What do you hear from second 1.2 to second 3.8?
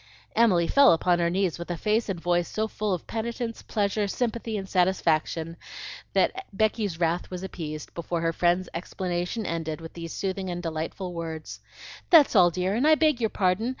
knees with a face and voice so full of penitence,